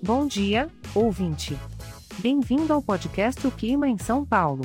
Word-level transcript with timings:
Bom 0.00 0.28
dia, 0.28 0.70
ouvinte. 0.94 1.58
Bem-vindo 2.18 2.72
ao 2.72 2.80
podcast 2.80 3.44
O 3.44 3.50
Clima 3.50 3.88
em 3.88 3.98
São 3.98 4.24
Paulo. 4.24 4.64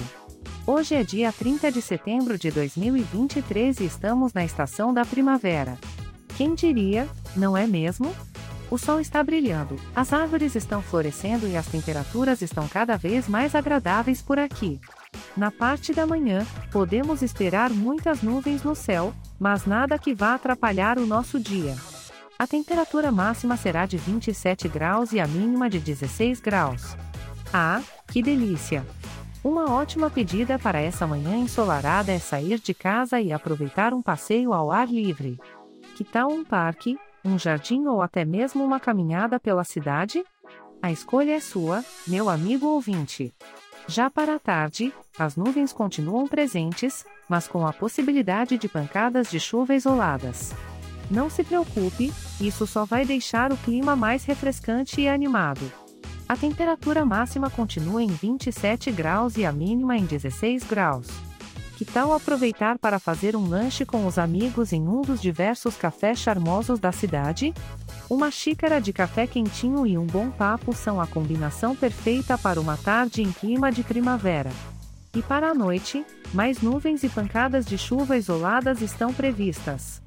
Hoje 0.65 0.93
é 0.93 1.03
dia 1.03 1.33
30 1.33 1.71
de 1.71 1.81
setembro 1.81 2.37
de 2.37 2.51
2023 2.51 3.79
e 3.79 3.85
estamos 3.85 4.31
na 4.31 4.45
estação 4.45 4.93
da 4.93 5.03
primavera. 5.03 5.75
Quem 6.37 6.53
diria, 6.53 7.09
não 7.35 7.57
é 7.57 7.65
mesmo? 7.65 8.13
O 8.69 8.77
sol 8.77 8.99
está 8.99 9.23
brilhando, 9.23 9.75
as 9.95 10.13
árvores 10.13 10.55
estão 10.55 10.83
florescendo 10.83 11.47
e 11.47 11.57
as 11.57 11.65
temperaturas 11.65 12.43
estão 12.43 12.67
cada 12.67 12.95
vez 12.95 13.27
mais 13.27 13.55
agradáveis 13.55 14.21
por 14.21 14.37
aqui. 14.37 14.79
Na 15.35 15.49
parte 15.49 15.93
da 15.93 16.05
manhã, 16.05 16.45
podemos 16.71 17.23
esperar 17.23 17.71
muitas 17.71 18.21
nuvens 18.21 18.61
no 18.61 18.75
céu, 18.75 19.11
mas 19.39 19.65
nada 19.65 19.97
que 19.97 20.13
vá 20.13 20.35
atrapalhar 20.35 20.99
o 20.99 21.07
nosso 21.07 21.39
dia. 21.39 21.75
A 22.43 22.47
temperatura 22.47 23.09
máxima 23.09 23.55
será 23.55 23.85
de 23.85 23.95
27 23.95 24.67
graus 24.67 25.13
e 25.13 25.19
a 25.21 25.25
mínima 25.25 25.69
de 25.69 25.79
16 25.79 26.41
graus. 26.41 26.97
Ah, 27.53 27.81
que 28.05 28.21
delícia! 28.21 28.85
Uma 29.41 29.71
ótima 29.71 30.09
pedida 30.09 30.59
para 30.59 30.77
essa 30.77 31.07
manhã 31.07 31.37
ensolarada 31.37 32.11
é 32.11 32.19
sair 32.19 32.59
de 32.59 32.73
casa 32.73 33.21
e 33.21 33.31
aproveitar 33.31 33.93
um 33.93 34.01
passeio 34.01 34.51
ao 34.51 34.73
ar 34.73 34.89
livre. 34.89 35.39
Que 35.95 36.03
tal 36.03 36.29
um 36.29 36.43
parque, 36.43 36.99
um 37.23 37.39
jardim 37.39 37.85
ou 37.85 38.01
até 38.01 38.25
mesmo 38.25 38.61
uma 38.61 38.77
caminhada 38.77 39.39
pela 39.39 39.63
cidade? 39.63 40.21
A 40.81 40.91
escolha 40.91 41.37
é 41.37 41.39
sua, 41.39 41.81
meu 42.05 42.27
amigo 42.27 42.67
ouvinte. 42.67 43.33
Já 43.87 44.09
para 44.09 44.35
a 44.35 44.39
tarde, 44.39 44.93
as 45.17 45.37
nuvens 45.37 45.71
continuam 45.71 46.27
presentes, 46.27 47.05
mas 47.29 47.47
com 47.47 47.65
a 47.65 47.71
possibilidade 47.71 48.57
de 48.57 48.67
pancadas 48.67 49.31
de 49.31 49.39
chuva 49.39 49.73
isoladas. 49.75 50.53
Não 51.13 51.29
se 51.29 51.43
preocupe, 51.43 52.11
isso 52.41 52.65
só 52.65 52.85
vai 52.85 53.05
deixar 53.05 53.53
o 53.53 53.57
clima 53.57 53.95
mais 53.95 54.25
refrescante 54.25 54.99
e 54.99 55.07
animado. 55.07 55.71
A 56.27 56.35
temperatura 56.35 57.05
máxima 57.05 57.51
continua 57.51 58.01
em 58.01 58.07
27 58.07 58.91
graus 58.91 59.37
e 59.37 59.45
a 59.45 59.51
mínima 59.51 59.95
em 59.95 60.05
16 60.05 60.63
graus. 60.63 61.05
Que 61.77 61.85
tal 61.85 62.13
aproveitar 62.13 62.79
para 62.79 62.97
fazer 62.97 63.35
um 63.35 63.47
lanche 63.47 63.85
com 63.85 64.07
os 64.07 64.17
amigos 64.17 64.73
em 64.73 64.87
um 64.87 65.01
dos 65.01 65.21
diversos 65.21 65.75
cafés 65.75 66.17
charmosos 66.17 66.79
da 66.79 66.91
cidade? 66.91 67.53
Uma 68.09 68.31
xícara 68.31 68.81
de 68.81 68.91
café 68.91 69.27
quentinho 69.27 69.85
e 69.85 69.99
um 69.99 70.07
bom 70.07 70.31
papo 70.31 70.73
são 70.73 70.99
a 70.99 71.05
combinação 71.05 71.75
perfeita 71.75 72.39
para 72.39 72.59
uma 72.59 72.75
tarde 72.75 73.21
em 73.21 73.31
clima 73.31 73.71
de 73.71 73.83
primavera. 73.83 74.49
E 75.15 75.21
para 75.21 75.51
a 75.51 75.53
noite, 75.53 76.03
mais 76.33 76.59
nuvens 76.59 77.03
e 77.03 77.09
pancadas 77.09 77.67
de 77.67 77.77
chuva 77.77 78.17
isoladas 78.17 78.81
estão 78.81 79.13
previstas. 79.13 80.02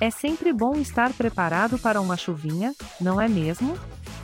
É 0.00 0.10
sempre 0.10 0.52
bom 0.52 0.76
estar 0.76 1.12
preparado 1.12 1.76
para 1.76 2.00
uma 2.00 2.16
chuvinha, 2.16 2.72
não 3.00 3.20
é 3.20 3.26
mesmo? 3.26 3.76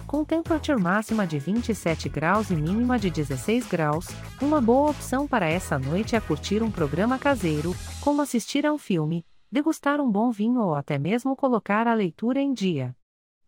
Com 0.06 0.24
temperatura 0.24 0.78
máxima 0.78 1.26
de 1.26 1.36
27 1.40 2.08
graus 2.08 2.48
e 2.50 2.54
mínima 2.54 2.96
de 2.96 3.10
16 3.10 3.66
graus, 3.66 4.06
uma 4.40 4.60
boa 4.60 4.90
opção 4.90 5.26
para 5.26 5.48
essa 5.48 5.76
noite 5.76 6.14
é 6.14 6.20
curtir 6.20 6.62
um 6.62 6.70
programa 6.70 7.18
caseiro, 7.18 7.74
como 8.00 8.22
assistir 8.22 8.64
a 8.64 8.72
um 8.72 8.78
filme, 8.78 9.26
degustar 9.50 10.00
um 10.00 10.08
bom 10.08 10.30
vinho 10.30 10.60
ou 10.60 10.76
até 10.76 10.96
mesmo 10.96 11.34
colocar 11.34 11.88
a 11.88 11.94
leitura 11.94 12.40
em 12.40 12.52
dia. 12.52 12.94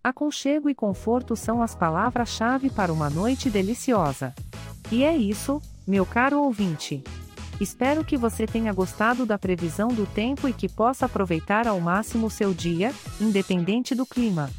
Aconchego 0.03 0.69
e 0.69 0.75
conforto 0.75 1.37
são 1.37 1.63
as 1.63 1.77
palavras-chave 1.77 2.71
para 2.71 2.93
uma 2.93 3.09
noite 3.09 3.49
deliciosa. 3.49 4.35
E 4.91 5.05
é 5.05 5.17
isso, 5.17 5.63
meu 5.87 6.05
caro 6.05 6.43
ouvinte. 6.43 7.05
Espero 7.61 8.05
que 8.05 8.19
você 8.19 8.47
tenha 8.47 8.73
gostado 8.73 9.25
da 9.25 9.39
previsão 9.39 9.89
do 9.89 10.05
tempo 10.07 10.47
e 10.47 10.53
que 10.53 10.69
possa 10.69 11.07
aproveitar 11.07 11.67
ao 11.67 11.81
máximo 11.81 12.29
seu 12.29 12.53
dia, 12.53 12.93
independente 13.19 13.95
do 13.95 14.05
clima. 14.05 14.51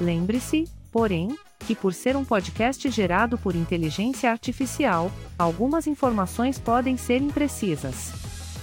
Lembre-se, 0.00 0.64
porém, 0.90 1.36
que 1.60 1.74
por 1.74 1.92
ser 1.92 2.16
um 2.16 2.24
podcast 2.24 2.88
gerado 2.90 3.36
por 3.36 3.54
inteligência 3.54 4.30
artificial, 4.30 5.12
algumas 5.38 5.86
informações 5.86 6.58
podem 6.58 6.96
ser 6.96 7.20
imprecisas. 7.20 8.12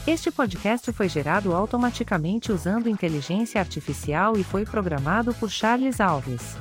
Este 0.07 0.31
podcast 0.31 0.91
foi 0.91 1.07
gerado 1.07 1.53
automaticamente 1.53 2.51
usando 2.51 2.89
inteligência 2.89 3.61
artificial 3.61 4.35
e 4.35 4.43
foi 4.43 4.65
programado 4.65 5.33
por 5.35 5.49
Charles 5.49 6.01
Alves. 6.01 6.57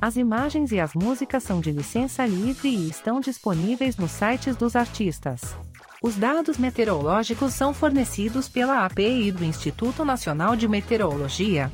As 0.00 0.16
imagens 0.16 0.72
e 0.72 0.80
as 0.80 0.94
músicas 0.94 1.42
são 1.42 1.60
de 1.60 1.70
licença 1.70 2.26
livre 2.26 2.68
e 2.68 2.88
estão 2.88 3.20
disponíveis 3.20 3.96
nos 3.96 4.10
sites 4.10 4.56
dos 4.56 4.74
artistas. 4.74 5.54
Os 6.02 6.16
dados 6.16 6.58
meteorológicos 6.58 7.54
são 7.54 7.72
fornecidos 7.72 8.48
pela 8.48 8.84
API 8.84 9.30
do 9.30 9.44
Instituto 9.44 10.04
Nacional 10.04 10.56
de 10.56 10.66
Meteorologia. 10.66 11.70